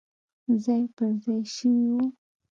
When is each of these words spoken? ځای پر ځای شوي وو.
ځای 0.63 0.83
پر 0.95 1.11
ځای 1.23 1.41
شوي 1.55 1.85
وو. 1.93 2.05